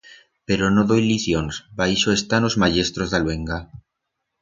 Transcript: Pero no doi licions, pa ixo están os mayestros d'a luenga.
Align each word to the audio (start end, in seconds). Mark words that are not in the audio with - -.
Pero 0.47 0.65
no 0.75 0.83
doi 0.91 1.01
licions, 1.09 1.53
pa 1.77 1.85
ixo 1.99 2.09
están 2.19 2.47
os 2.49 2.55
mayestros 2.65 3.07
d'a 3.11 3.21
luenga. 3.25 3.59